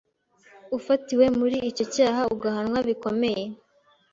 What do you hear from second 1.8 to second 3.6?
cyaha agahanwa bikomeye.